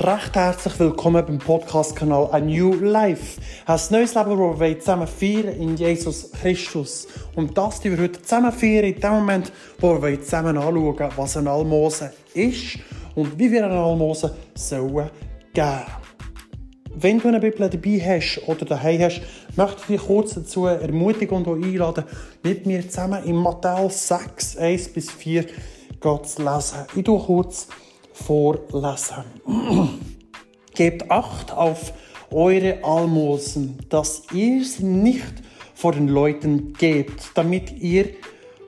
[0.00, 3.40] Recht herzlich willkommen beim Podcast-Kanal A New Life.
[3.66, 7.08] Ein neues Leben, das wir zusammen feiern in Jesus Christus.
[7.34, 11.36] Und das, die wir heute zusammen feiern, in dem Moment, wo wir zusammen anschauen, was
[11.36, 12.78] ein Almosen ist
[13.16, 15.10] und wie wir ein Almosen sollen
[15.52, 15.82] geben.
[16.94, 19.20] Wenn du eine Bibel dabei hast oder daheim hast,
[19.56, 22.04] möchte ich dich kurz dazu ermutigen und einladen,
[22.44, 25.46] mit mir zusammen in Matthäus 6, 1 bis 4
[25.98, 26.86] Gott zu lesen.
[26.94, 27.66] Ich tue kurz
[28.24, 29.24] vorlesen.
[30.74, 31.92] Gebt Acht auf
[32.30, 35.34] eure Almosen, dass ihr sie nicht
[35.74, 38.10] vor den Leuten gebt, damit ihr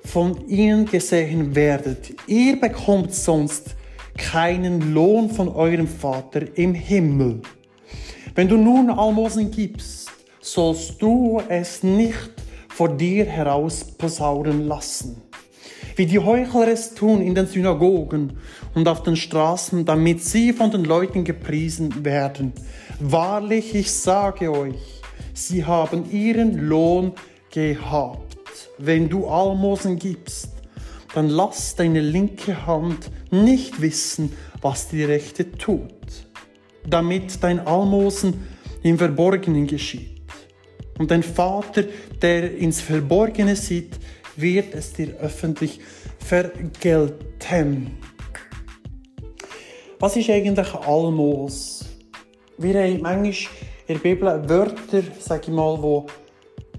[0.05, 2.15] von ihnen gesehen werdet.
[2.27, 3.77] Ihr bekommt sonst
[4.17, 7.43] keinen Lohn von eurem Vater im Himmel.
[8.35, 12.31] Wenn du nun Almosen gibst, sollst du es nicht
[12.69, 15.23] vor dir heraus posaunen lassen
[16.01, 18.39] wie die Heuchler es tun in den Synagogen
[18.74, 22.53] und auf den Straßen, damit sie von den Leuten gepriesen werden.
[22.98, 25.03] Wahrlich, ich sage euch,
[25.34, 27.12] sie haben ihren Lohn
[27.50, 28.36] gehabt.
[28.78, 30.50] Wenn du Almosen gibst,
[31.14, 35.91] dann lass deine linke Hand nicht wissen, was die rechte tut,
[36.86, 38.47] damit dein Almosen
[38.83, 40.20] im Verborgenen geschieht.
[40.98, 41.84] Und dein Vater,
[42.20, 43.98] der ins Verborgene sieht,
[44.36, 45.80] wird es dir öffentlich
[46.19, 48.00] vergelten.
[50.03, 51.84] Was ist eigentlich Almos?
[52.56, 53.53] Wir haben manchmal
[53.87, 56.07] in der Bibel Wörter, sage ich mal, wo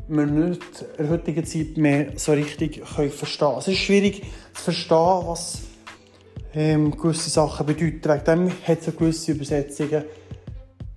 [0.07, 0.63] man nicht
[0.97, 3.59] in der heutigen Zeit mehr so richtig verstehen können.
[3.59, 4.23] Es ist schwierig
[4.55, 5.61] zu verstehen, was
[6.55, 8.01] ähm, gewisse Sachen bedeuten.
[8.03, 10.03] Wegen dem hat es gewisse Übersetzungen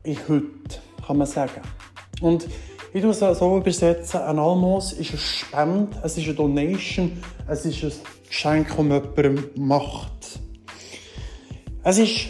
[0.05, 1.61] in heute, kann man sagen.
[2.23, 2.47] Und
[2.95, 7.67] ich würde es so übersetzen, ein Almos ist eine Spende, es ist eine Donation, es
[7.67, 7.93] ist ein
[8.27, 10.24] Geschenk, das man jemandem macht.
[11.87, 12.29] Es ist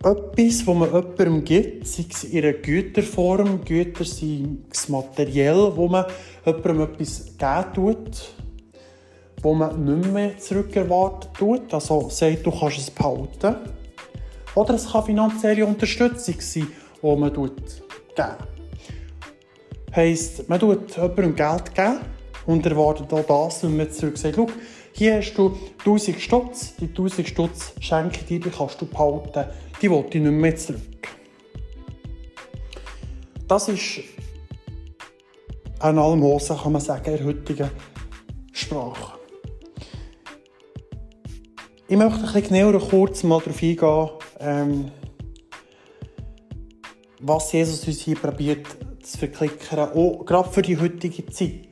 [0.00, 5.88] etwas, das man jemandem gibt, sei es in einer Güterform, Güter sind das Material, wo
[5.88, 6.04] man
[6.44, 8.34] jemandem etwas geben tut,
[9.40, 13.56] wo man nicht mehr zurückerwartet tut, also sagt, du kannst es behalten.
[14.54, 16.66] Oder es kann finanzielle Unterstützung sein,
[17.02, 17.52] die man geben
[19.96, 22.00] heisst, man tut jemandem Geld geben
[22.46, 24.38] und erwartet auch das, wenn man zurück sagt,
[24.96, 29.50] hier hast du 1000 Stutz, die 1000 Stutz schenke ich dir, die kannst du behalten,
[29.82, 30.80] die will ich nicht mehr zurück.
[33.48, 34.00] Das ist
[35.80, 37.70] ein Almosen, kann man sagen, in der heutigen
[38.52, 39.18] Sprache.
[41.88, 44.90] Ich möchte ein bisschen genauer kurz mal darauf eingehen, ähm,
[47.20, 48.66] was Jesus uns hier probiert
[49.02, 51.63] zu verklickern, auch gerade für die heutige Zeit.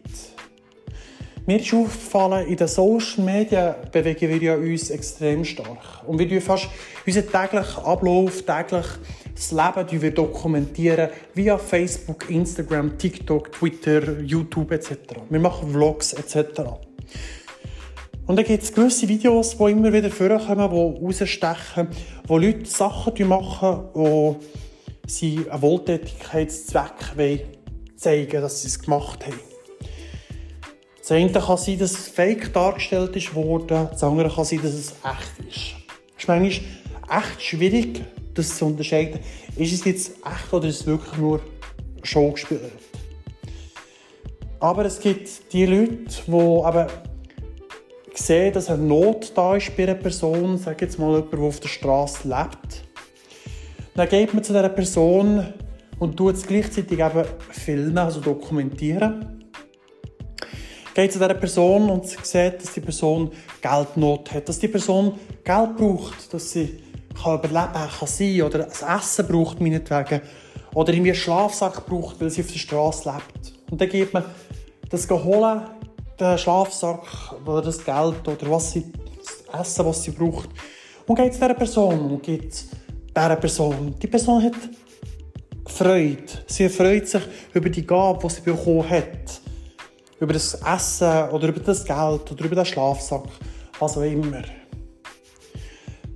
[1.45, 6.07] Mir ist aufgefallen, in den Social Media bewegen wir ja uns extrem stark.
[6.07, 6.69] Und wir tun fast
[7.05, 8.87] unseren täglichen Ablauf, täglich
[9.35, 14.93] das Leben wir dokumentieren via Facebook, Instagram, TikTok, Twitter, YouTube etc.
[15.31, 16.61] Wir machen Vlogs etc.
[18.27, 21.89] Und dann gibt es gewisse Videos, die immer wieder vorkommen, die rausstechen,
[22.29, 24.37] wo Leute Sachen machen, die
[25.09, 27.47] sie einen Wohltätigkeitszweck
[27.97, 29.52] zeigen dass sie es gemacht haben.
[31.03, 34.73] Das eine kann sein, dass es fake dargestellt ist worden, das andere kann sein, dass
[34.73, 35.75] es echt ist.
[36.17, 36.53] Es ist manchmal
[37.11, 38.01] echt schwierig,
[38.35, 39.19] das zu unterscheiden.
[39.57, 41.41] Ist es jetzt echt oder ist es wirklich nur
[42.05, 42.73] Show gespielt?
[44.61, 46.87] Aber es gibt die Leute, die eben
[48.15, 51.59] sehen, dass eine Not da ist bei einer Person, sage jetzt mal jemand, der auf
[51.59, 52.85] der Straße lebt
[53.95, 55.53] dann geht man zu dieser Person
[55.99, 59.42] und tut es gleichzeitig eben filmen, also dokumentieren.
[60.95, 63.31] Geht zu dieser Person und sieht, dass die Person
[63.63, 66.83] Geldnot hat, dass die Person Geld braucht, dass sie
[67.23, 70.21] kann überleben kann sein oder ein Essen braucht, meinetwegen.
[70.75, 73.53] Oder irgendwie einen Schlafsack braucht, weil sie auf der Straße lebt.
[73.71, 74.25] Und dann gibt man
[74.91, 75.63] das holen,
[76.19, 78.93] den Schlafsack oder das Geld oder was sie,
[79.51, 80.49] das Essen, was sie braucht.
[81.07, 82.65] Und geht zu dieser Person und gibt
[83.17, 83.95] dieser Person.
[84.01, 84.55] Die Person hat
[85.67, 86.23] Freude.
[86.47, 87.23] Sie freut sich
[87.53, 89.42] über die Gabe, die sie bekommen hat.
[90.23, 93.25] Über das Essen oder über das Geld oder über den Schlafsack,
[93.81, 94.45] was auch immer.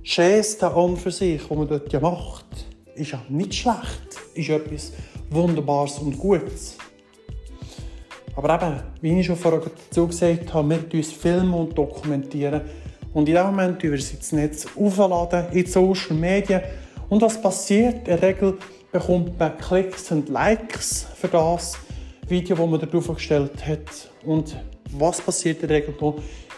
[0.01, 2.45] Geste an für sich, was man dort ja macht,
[2.95, 4.17] ist ja nicht schlecht.
[4.33, 4.93] Ist etwas
[5.29, 6.77] Wunderbares und Gutes.
[8.37, 12.61] Aber eben, wie ich schon vorher dazu gesagt habe, wir uns filmen und dokumentieren.
[13.13, 16.61] Und in dem Moment über ins Netz aufladen, in die Social Media
[17.09, 18.07] und was passiert?
[18.07, 18.57] In der Regel
[18.89, 21.77] bekommt man Klicks und Likes für das
[22.29, 24.09] Video, das man darauf gestellt hat.
[24.25, 24.55] Und
[24.91, 25.95] was passiert in der Regel?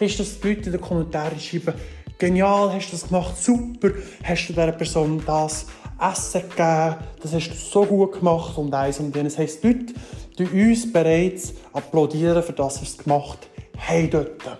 [0.00, 1.74] Ist, dass die Leute in den Kommentaren schreiben,
[2.18, 3.90] genial, hast du das gemacht, super,
[4.22, 5.66] hast du dieser Person das
[6.00, 9.34] Essen gegeben, das hast du so gut gemacht und eins und jenes.
[9.34, 9.94] Das heisst, Leute,
[10.38, 14.58] die uns bereits applaudieren für das, was sie gemacht haben dort.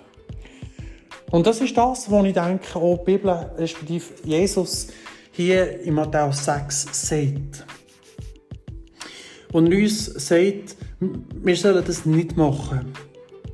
[1.31, 4.89] Und das ist das, was ich denke, auch die Bibel, respektive Jesus,
[5.33, 7.65] hier in Matthäus 6 sagt.
[9.53, 12.93] Und uns sagt, wir sollen das nicht machen.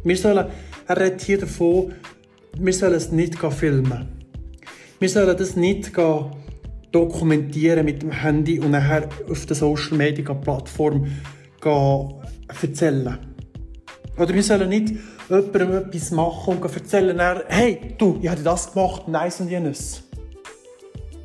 [0.05, 0.47] Wir sollen,
[0.89, 1.95] er redet hier davon,
[2.59, 4.09] wir sollen es nicht filmen.
[4.99, 5.93] Wir sollen das nicht
[6.93, 11.07] dokumentieren mit dem Handy und nachher auf der Social Media Plattform
[12.63, 13.19] erzählen.
[14.19, 14.95] Oder wir sollen nicht
[15.29, 20.03] jemandem etwas machen und erzählen, hey, du, ich habe das gemacht, nice und jenes.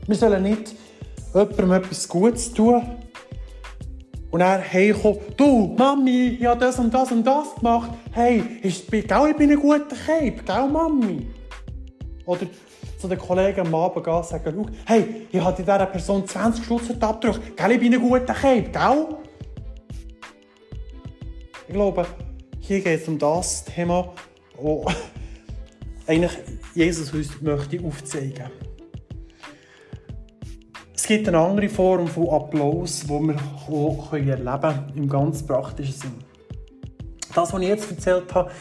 [0.05, 0.75] Wir sollen nicht
[1.33, 2.81] jemandem etwas Gutes tun
[4.31, 7.91] und dann heimkommen, du, Mami, ich habe das und das und das gemacht.
[8.11, 11.27] Hey, ich bin, gell, ich bin ein guter Cape, gell, Mami?
[12.25, 12.47] Oder
[12.97, 16.91] zu den Kollegen am Abend gehen und sagen, hey, ich habe dieser Person 20 Stutz
[17.01, 19.07] abgedrückt, gell, ich bin ein guter Cape, gell?
[21.67, 22.05] Ich glaube,
[22.59, 24.13] hier geht es um das Thema,
[24.55, 24.85] wo
[26.07, 26.31] eigentlich
[26.73, 28.49] Jesus uns möchte aufzeigen
[31.01, 33.35] Es gibt eine andere Form von Applaus, die wir
[33.67, 36.13] auch erleben können, im ganz praktischen Sinn.
[37.33, 38.51] Das, was ich jetzt erzählt habe,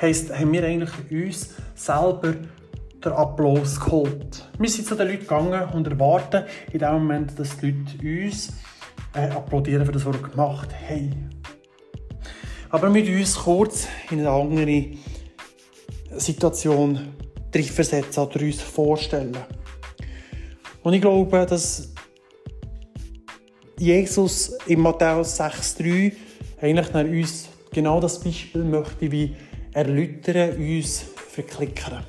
[0.00, 2.34] heisst, haben wir eigentlich uns selber
[3.04, 4.48] den Applaus geholt.
[4.60, 8.52] Wir sind zu den Leuten gegangen und erwarten in dem Moment, dass die Leute uns
[9.14, 11.30] äh, applaudieren für das, was wir gemacht haben.
[12.70, 14.84] Aber wir uns kurz in eine andere
[16.12, 17.08] Situation
[17.52, 19.36] versetzen oder uns vorstellen.
[20.82, 21.92] Und ich glaube, dass
[23.78, 26.12] Jesus in Matthäus 6,3
[26.60, 29.36] eigentlich nach uns genau das Beispiel möchte, wie
[29.72, 32.04] erläutern, uns verklickern.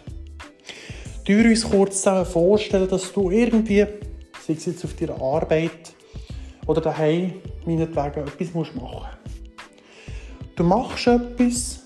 [1.26, 3.86] Du uns kurz vorstellen, dass du irgendwie,
[4.46, 5.94] sei es jetzt auf deiner Arbeit
[6.66, 7.34] oder daheim,
[7.66, 9.06] meinetwegen etwas machen musst.
[10.56, 11.84] Du machst etwas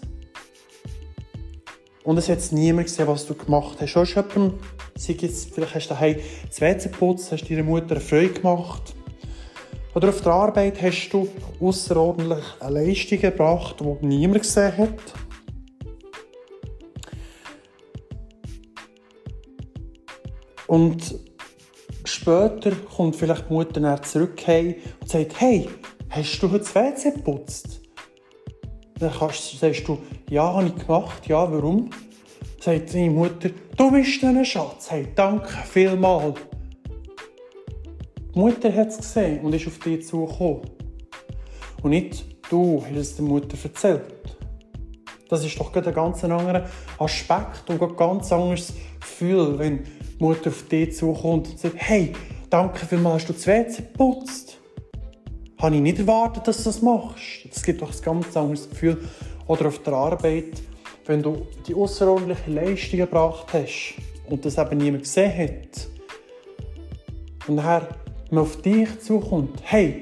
[2.04, 3.94] und es hat niemand gesehen, was du gemacht hast.
[3.94, 4.54] Du
[4.96, 6.18] jemandem, jetzt, vielleicht hast du daheim
[6.48, 8.96] das WC geputzt, hast deiner Mutter eine Freude gemacht.
[9.96, 11.28] Oder auf der Arbeit hast du
[11.60, 15.14] außerordentlich eine Leistung gebracht, die niemand gesehen hat.
[20.66, 21.20] Und
[22.04, 25.70] später kommt vielleicht die Mutter zurück und sagt, hey,
[26.10, 27.82] hast du heute das WC geputzt?
[28.98, 30.00] Dann kannst, sagst du,
[30.30, 31.28] ja, habe ich gemacht.
[31.28, 31.90] Ja, warum?
[32.64, 34.90] Sagt deine Mutter, du bist ein Schatz.
[34.90, 36.40] Hey, danke vielmals.
[38.34, 40.62] Die Mutter hat es gesehen und ist auf dich zugekommen.
[41.82, 44.38] Und nicht du hast es der Mutter erzählt.
[45.28, 46.70] Das ist doch ein ganz anderer
[47.00, 52.14] Aspekt und ein ganz anderes Gefühl, wenn die Mutter auf dich zukommt und sagt, hey,
[52.50, 54.58] danke vielmals, hast du das WC geputzt
[55.62, 57.46] habe ich nicht erwartet, dass du das machst.
[57.50, 58.98] Das gibt doch ein ganz anderes Gefühl.
[59.48, 60.62] Oder auf der Arbeit,
[61.06, 63.96] wenn du die außerordentliche Leistung gebracht hast
[64.30, 65.88] und das eben niemand gesehen hat.
[67.48, 67.90] Und nachher
[68.30, 70.02] man auf dich zukommt, hey,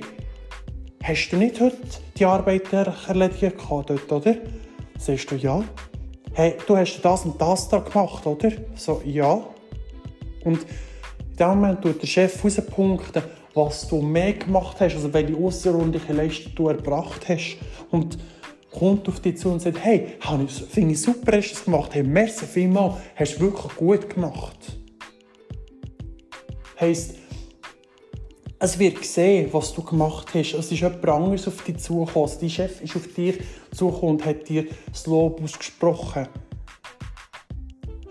[1.04, 1.78] hast du nicht heute
[2.18, 4.36] die Arbeit erledigt dort, oder?
[4.98, 5.64] Sagst du ja.
[6.34, 8.52] Hey, du hast das und das da gemacht, oder?
[8.76, 9.42] So, ja.
[10.46, 15.36] Und in dem Moment tut der Chef herauspunkten, was du mehr gemacht hast, also welche
[15.36, 17.58] außerordentliche Leistung du erbracht hast.
[17.90, 18.18] Und
[18.72, 20.08] kommt auf dich zu und sagt, hey,
[20.70, 24.78] finde ich super, hast du es gemacht, hey, merci vielmals, hast du wirklich gut gemacht.
[26.80, 27.16] Heißt,
[28.60, 30.54] es wird gesehen, was du gemacht hast.
[30.54, 32.30] Es ist jemand anderes auf dich zugekommen.
[32.30, 33.40] Also dein Chef ist auf dich
[33.74, 36.28] zugekommen und hat dir das Lob ausgesprochen.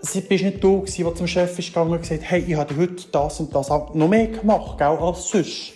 [0.01, 3.07] Es war nicht du, der zum Chef ist gegangen und gesagt hey, ich habe heute
[3.11, 5.73] das und das noch mehr gemacht, gell, als sonst.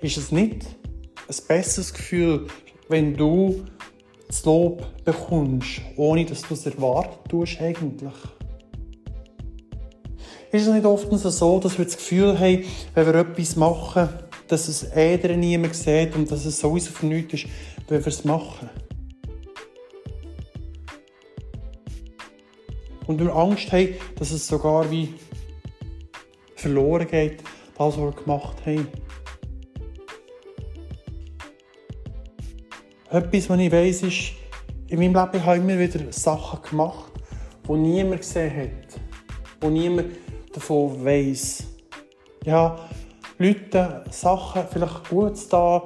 [0.00, 0.79] Ist es nicht
[1.30, 2.48] ein besseres Gefühl,
[2.88, 3.64] wenn du
[4.26, 8.14] das Lob bekommst, ohne dass du es erwartet tust eigentlich?
[10.50, 14.08] Ist es nicht oft so, dass wir das Gefühl haben, wenn wir etwas machen,
[14.48, 17.46] dass es eher niemand sieht und dass es sowieso für nichts ist,
[17.86, 18.68] wenn wir es machen?
[23.06, 25.14] Und wir Angst haben, dass es sogar wie
[26.56, 27.42] verloren geht,
[27.78, 28.88] das, was wir gemacht haben.
[33.12, 34.32] Etwas, was ich weiss, ist,
[34.86, 37.10] in meinem Leben habe ich immer wieder Sachen gemacht,
[37.66, 39.00] die niemand gesehen hat,
[39.60, 40.12] die niemand
[40.52, 41.64] davon weiss.
[42.44, 42.78] Ja,
[43.36, 45.82] Leute Sachen vielleicht gut da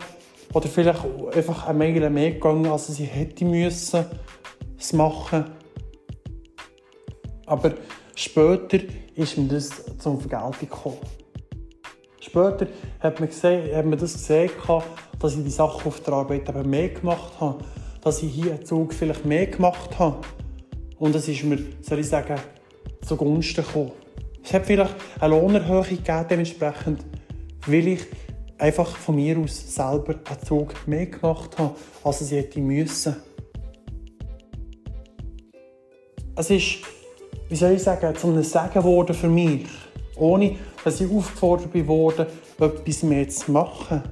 [0.52, 1.02] oder vielleicht
[1.34, 4.04] einfach eine Mail mehr gegangen, als sie hätte müssen,
[4.78, 5.46] es machen.
[7.46, 7.72] Aber
[8.14, 8.80] später
[9.14, 10.98] ist mir das zum Vergeltung gekommen.
[12.20, 12.66] Später
[13.00, 14.50] hat man, gesehen, hat man das gesehen,
[15.18, 17.64] dass ich die Sachen auf der Arbeit eben mehr gemacht habe.
[18.02, 20.20] Dass ich hier einen Zug vielleicht mehr gemacht habe.
[20.98, 22.38] Und es ist mir, soll ich sagen,
[23.04, 23.92] zugunsten gekommen.
[24.42, 27.04] Es hat vielleicht eine Lohnerhöhung gegeben, dementsprechend,
[27.66, 28.00] weil ich
[28.58, 33.16] einfach von mir aus selber einen Zug mehr gemacht habe, als ich hätte müssen.
[36.36, 36.78] Es ist,
[37.48, 39.66] wie soll ich sagen, zu einem Segen geworden für mich,
[40.16, 42.26] ohne dass ich aufgefordert wurde,
[42.58, 44.02] etwas mehr zu machen.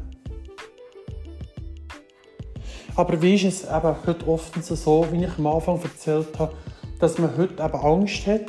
[2.94, 6.52] Aber wie ist es eben heute oft so, wie ich am Anfang erzählt habe,
[6.98, 8.46] dass man heute eben Angst hat.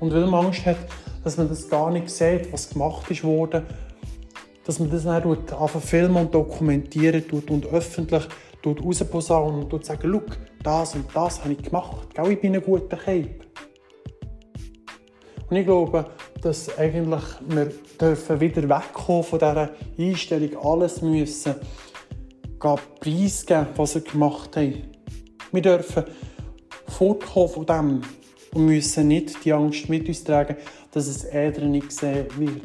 [0.00, 0.76] Und weil man Angst hat,
[1.22, 3.64] dass man das gar nicht sieht, was gemacht ist worden,
[4.64, 5.36] dass man das dann
[5.80, 8.24] filmen und dokumentieren tut und öffentlich
[8.66, 13.36] rausposaunen und sagen, schau, das und das habe ich gemacht, ich bin ein guter Cape.
[15.48, 16.06] Und ich glaube,
[16.42, 21.54] dass eigentlich wir dürfen wieder wegkommen von dieser Einstellung, alles müssen
[23.00, 24.82] preisgeben, was wir gemacht haben.
[25.52, 26.04] Wir dürfen
[26.88, 28.02] fortkommen von dem
[28.54, 30.56] und müssen nicht die Angst mit uns tragen,
[30.92, 32.62] dass es Äder nicht gesehen wird.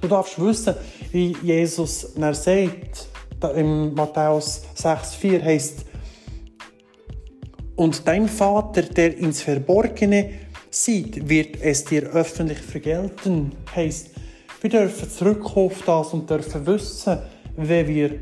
[0.00, 0.74] Du darfst wissen,
[1.12, 3.08] wie Jesus er sagt,
[3.54, 5.86] in Matthäus 6,4 heißt
[7.76, 10.30] und dein Vater, der ins Verborgene
[10.70, 13.52] sieht, wird es dir öffentlich vergelten.
[13.74, 14.10] Heißt,
[14.62, 17.18] wir dürfen zurückkommen auf das und dürfen wissen,
[17.56, 18.20] wenn wir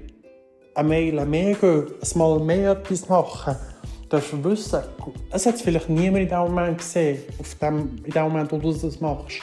[0.74, 3.56] eine Mail mehr gehen, einmal mehr etwas machen,
[4.10, 4.82] dürfen wissen,
[5.30, 8.72] es hat vielleicht niemand in diesem Moment gesehen, auf dem, in dem Moment, wo du
[8.72, 9.40] das machst.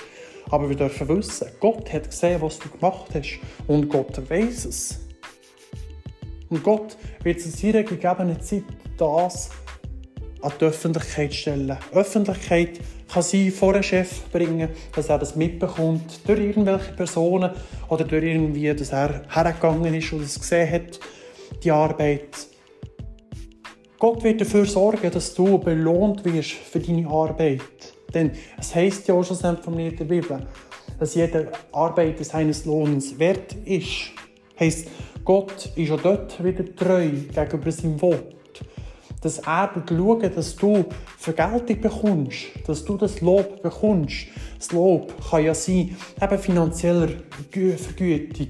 [0.50, 3.40] Aber wir dürfen wissen, Gott hat gesehen, was du gemacht hast.
[3.68, 5.00] Und Gott weiß es.
[6.50, 8.64] Und Gott wird zu seiner gegebenen Zeit
[8.98, 9.50] das
[10.42, 11.78] an die Öffentlichkeit stellen.
[11.94, 12.80] Öffentlichkeit
[13.12, 17.52] kann sie vor einen Chef bringen, dass er das mitbekommt, durch irgendwelche Personen
[17.90, 21.00] oder durch irgendwie, dass er hergegangen ist und es gesehen hat,
[21.64, 22.48] die Arbeit.
[24.00, 27.62] Gott wird dafür sorgen, dass du belohnt wirst für deine Arbeit.
[28.14, 30.48] Denn es heißt ja auch schon von mir in der Bibel,
[31.00, 34.12] dass jede Arbeit seines Lohns wert ist.
[34.60, 34.88] Heißt,
[35.24, 38.41] Gott ist auch dort wieder treu gegenüber seinem Wort
[39.22, 40.86] dass er schaut, dass du
[41.18, 44.28] Vergeltung bekommst, dass du das Lob bekommst.
[44.58, 47.10] Das Lob kann ja sein, eben finanzieller
[47.52, 48.48] Vergütung,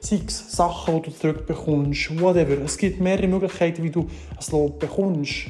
[0.00, 2.62] sei es Sachen, die du zurückbekommst, whatever.
[2.62, 5.46] Es gibt mehrere Möglichkeiten, wie du ein Lob bekommst.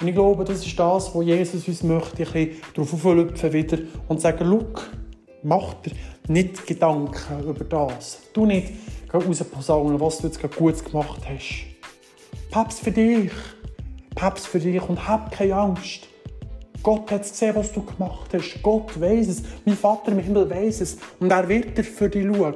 [0.00, 3.78] Und ich glaube, das ist das, wo Jesus uns möchte, ein bisschen darauf auflüpfen wieder
[4.06, 4.82] und sagen, schau,
[5.42, 5.92] mach dir
[6.28, 8.20] nicht Gedanken über das.
[8.32, 8.74] Du nicht
[9.12, 11.67] rausposaunen, was du jetzt gut gemacht hast.
[12.50, 13.30] Papst für dich.
[14.14, 16.08] Papst für dich und hab keine Angst.
[16.82, 18.62] Gott hat gesehen, was du gemacht hast.
[18.62, 19.42] Gott weiß es.
[19.64, 20.96] Mein Vater im Himmel weiß es.
[21.20, 22.54] Und er wird für dich schauen.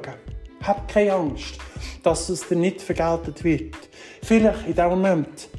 [0.63, 1.59] Hab keine Angst,
[2.01, 3.75] dass es dir nicht vergeltet wird.
[4.23, 5.49] Vielleicht in diesem Moment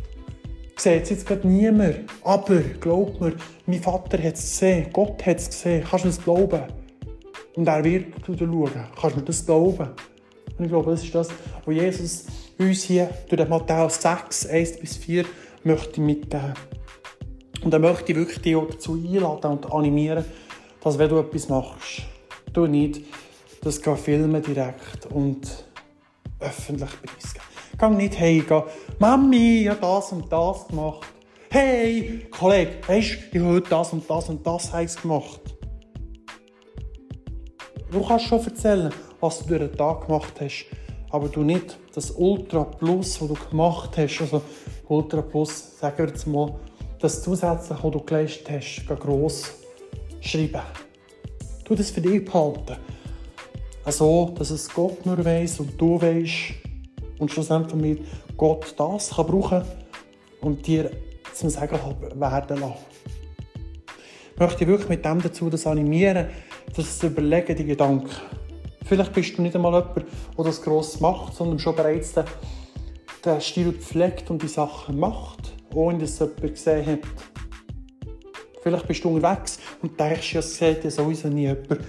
[0.77, 2.01] sieht es jetzt gerade niemand.
[2.25, 3.35] Aber glaub mir,
[3.67, 4.89] mein Vater hat es gesehen.
[4.93, 5.85] Gott hat es gesehen.
[5.89, 6.63] Kannst du es glauben?
[7.55, 8.87] Und er wird zu dir schauen.
[9.01, 9.91] Kannst du das glauben?
[10.59, 11.29] Und ich glaube, das ist das,
[11.65, 12.27] was Jesus
[12.59, 15.25] uns hier durch den Matthäus 6, 1 bis 4
[15.65, 16.55] möchte mitgeben.
[17.63, 20.25] Und er möchte wirklich dich dazu einladen und animieren,
[20.83, 22.03] dass wenn du etwas machst,
[22.53, 23.01] du nicht
[23.63, 25.65] das filmen direkt und
[26.41, 27.47] öffentlich preisgeben.
[27.79, 28.63] Geh nicht hey, geh,
[28.99, 31.09] Mami, ich habe das und das gemacht.
[31.51, 35.41] Hey, Kollege, weißt du, ich habe heute das und das und das gemacht.
[37.91, 40.67] Du kannst schon erzählen, was du durch den Tag gemacht hast
[41.15, 44.43] aber du nicht das Ultra Plus, das du gemacht hast, also
[44.89, 46.53] Ultra Plus, sagen wir jetzt mal,
[46.99, 49.53] das zusätzlich, was du geleistet hast, gross
[50.21, 50.63] schreiben.
[51.65, 52.79] Du das für dich behalten.
[53.85, 56.55] Also, dass es Gott nur weiss und du weißt
[57.21, 58.01] und schlussendlich
[58.37, 59.63] Gott das kann brauchen
[60.41, 60.91] und dir
[61.33, 61.79] zum Sagen
[62.17, 62.75] werden lassen.
[64.33, 66.27] Ich möchte wirklich mit dem dazu das animieren,
[66.75, 68.11] das zu überlegen, die Gedanken.
[68.85, 72.25] Vielleicht bist du nicht einmal jemand, der das gross macht, sondern schon bereits den,
[73.25, 76.99] den Stil pflegt und die Sachen macht, ohne dass jemand gesehen hat.
[78.63, 81.81] Vielleicht bist du unterwegs und denkst, ja, sieht ja sowieso nie jemand,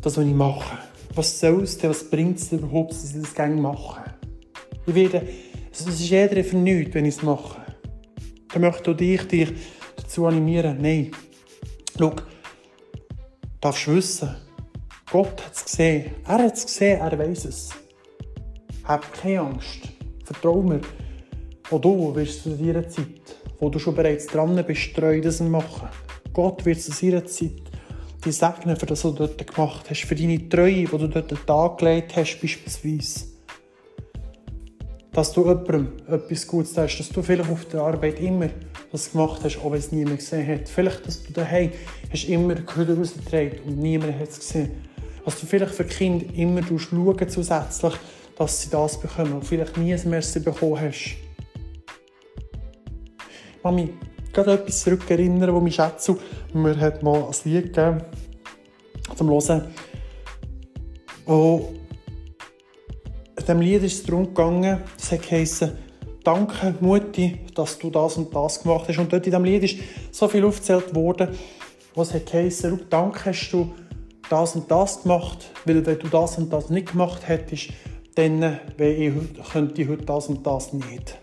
[0.00, 0.78] das, was ich mache.
[1.14, 4.02] Was soll es denn, was bringt es überhaupt, dass ich das gerne mache?
[4.86, 5.26] Ich werde,
[5.70, 7.60] es ist jeder für nichts, wenn ich es mache.
[8.52, 9.52] Dann möchte ich dich, dich
[9.96, 11.10] dazu animieren, nein,
[11.98, 12.22] schau, du
[13.60, 14.34] darfst wissen,
[15.14, 16.10] Gott hat es gesehen.
[16.26, 17.70] Er hat es gesehen, er weiß es.
[18.82, 19.82] Hab keine Angst.
[20.24, 20.80] Vertrau mir.
[21.70, 25.88] Auch du wirst zu deiner Zeit, wo du schon bereits dran bist, treu das machen.
[26.32, 27.62] Gott wird zu seiner Zeit
[28.24, 31.30] dich segnen für das, was du dort gemacht hast, für deine Treue, die du dort
[31.30, 33.26] den Tag gelegt hast, beispielsweise.
[35.12, 38.48] Dass du jemandem etwas Gutes hast, dass du vielleicht auf der Arbeit immer
[38.90, 40.68] das gemacht hast, auch wenn es niemand gesehen hat.
[40.68, 41.70] Vielleicht, dass du daheim
[42.10, 44.92] hast immer Kühe rausgetragen und niemand hat es gesehen.
[45.24, 47.94] Dass du vielleicht für Kinder immer schauen zusätzlich,
[48.36, 51.16] dass sie das bekommen und vielleicht nie ein Merci bekommen hast.
[53.62, 53.94] Mami,
[54.32, 56.16] gerade etwas zurückerinnern, das mich schätze.
[56.52, 58.02] Mir hat mal ein Lied gegeben,
[59.16, 59.68] zum Hören.
[61.24, 61.84] Und
[63.36, 65.72] in diesem Lied ist es darum gegangen, es hat geheißen,
[66.22, 68.98] danke Mutti, dass du das und das gemacht hast.
[68.98, 69.78] Und dort in diesem Lied ist
[70.10, 71.28] so viel aufgezählt worden,
[71.94, 73.72] was hat geheißen, danke hast du
[74.30, 77.70] das und das gemacht, weil wenn du das und das nicht gemacht hättest,
[78.14, 79.12] dann ich,
[79.52, 81.18] könnte ich heute das und das nicht.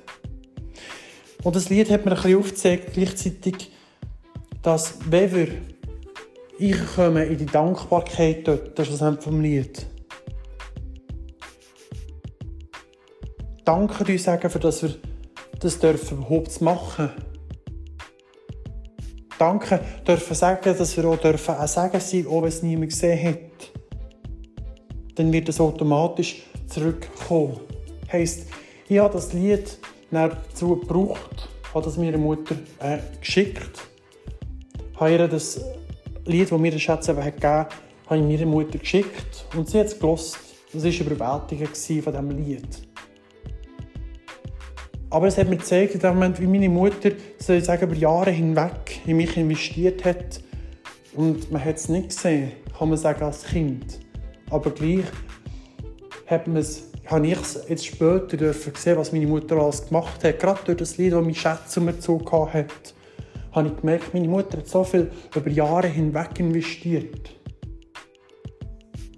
[1.43, 3.71] Und das Lied hat mir ein bisschen aufgezeigt, gleichzeitig,
[4.61, 5.47] dass wenn wir
[6.59, 9.85] einkommen in die Dankbarkeit dort, das ist das vom Lied.
[13.65, 14.95] Danke dir sagen, für dass wir
[15.59, 17.11] das dürfen überhaupt machen.
[19.41, 23.27] Danke dürfen sagen, dass wir auch dürfen auch sagen sein, auch wenn es niemand gesehen
[23.27, 23.71] hat.
[25.15, 27.59] Dann wird es automatisch zurückkommen.
[28.11, 28.45] Heißt,
[28.87, 29.79] ich habe das Lied
[30.11, 33.79] dazu gebraucht, habe das meiner Mutter äh, geschickt,
[34.99, 35.59] habe ihr das
[36.25, 39.87] Lied, das mir der Schatz gegeben hat, habe ich meiner Mutter geschickt und sie hat
[39.87, 40.37] es gelost.
[40.71, 42.87] Das war überwältigend von diesem Lied.
[45.09, 49.17] Aber es hat mir gezeigt, wie meine Mutter, soll ich sagen, über Jahre hinweg in
[49.17, 50.41] mich investiert hat.
[51.13, 53.99] Und man hat es nicht gesehen, kann man sagen, als Kind.
[54.49, 55.05] Aber gleich
[56.27, 60.39] hat man es habe ich jetzt später dürfen sehen, was meine Mutter alles gemacht hat.
[60.39, 62.93] Gerade durch das Lied, das mein Schätze mir zugehauen hat,
[63.51, 67.35] habe ich gemerkt, meine Mutter hat so viel über Jahre hinweg investiert.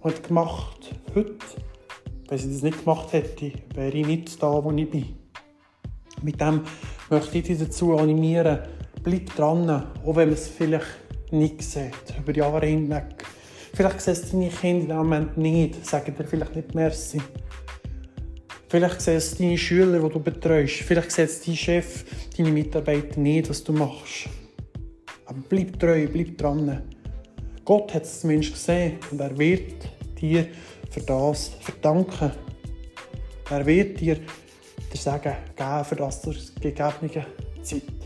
[0.01, 0.95] Und gemacht.
[1.13, 1.35] Heute,
[2.27, 5.15] wenn sie das nicht gemacht hätte, wäre ich nicht da, wo ich bin.
[6.23, 6.61] Mit dem
[7.09, 8.59] möchte ich dich dazu animieren,
[9.03, 10.85] bleib dran, auch wenn man es vielleicht
[11.31, 13.23] nicht sieht, über Jahre hinweg.
[13.73, 17.21] Vielleicht sehen es deine Kinder in dem Moment nicht, sagen dir vielleicht nicht Merci.
[18.69, 20.75] Vielleicht sehen es deine Schüler, die du betreust.
[20.75, 22.05] Vielleicht sehen es dein Chef,
[22.37, 24.29] deine Mitarbeiter nicht, was du machst.
[25.25, 26.81] Aber bleib treu, bleib dran.
[27.65, 29.89] Gott hat es zumindest gesehen und er wird
[30.19, 30.47] dir
[30.91, 32.31] für das verdanken.
[33.49, 34.17] Er wird dir
[34.93, 37.25] dir sagen, geben für das zur gegebenen
[37.63, 38.02] Zeit.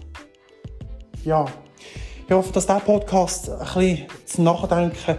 [1.27, 1.45] Ja,
[2.25, 5.17] ich hoffe, dass dieser Podcast ein bisschen zum Nachdenken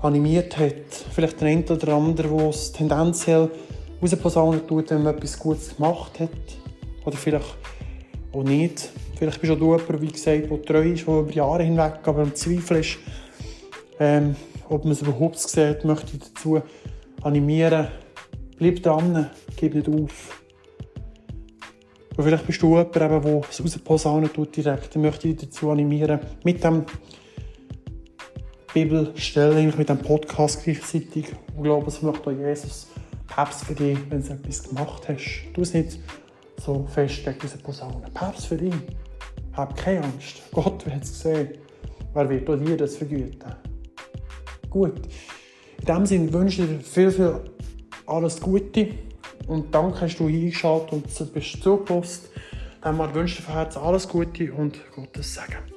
[0.00, 0.86] animiert hat.
[1.10, 3.50] Vielleicht der eine oder andere, der es tendenziell
[4.00, 6.30] rausposaunen tut, wenn man etwas Gutes gemacht hat.
[7.04, 7.58] Oder vielleicht
[8.32, 8.88] auch nicht.
[9.18, 12.22] Vielleicht bist auch du jemand, wie gesagt, der treu ist, der über Jahre hinweg aber
[12.22, 12.96] im Zweifel ist,
[14.00, 14.34] ähm,
[14.70, 16.62] ob man es überhaupt sieht, möchte ich dazu
[17.20, 17.88] animieren.
[18.56, 20.41] Bleib dran, gib nicht auf.
[22.16, 24.94] Und vielleicht bist du jemand, der es rausposaunen tut direkt.
[24.94, 26.84] Dann möchte ich dich dazu animieren, mit dem
[28.74, 32.88] Bibelstelle, mit dem Podcast gleichzeitig, und glaube, es möchte auch Jesus
[33.26, 35.44] Papst für dich, wenn du etwas gemacht hast.
[35.54, 35.98] Du es nicht
[36.58, 38.04] so fest gegen diese Posaune.
[38.12, 38.74] Papst für dich.
[39.54, 40.42] Hab keine Angst.
[40.52, 41.58] Gott wird es sehen.
[42.14, 43.54] Wer wird auch dir das vergüten?
[44.68, 45.00] Gut.
[45.80, 47.40] In diesem Sinne wünsche ich dir viel, viel
[48.06, 48.88] alles Gute.
[49.46, 52.28] Und danke, hast du eingeschaltet und bist zugelassen.
[52.82, 55.71] Dann wünsche ich dir von Herzen alles Gute und Gottes Segen.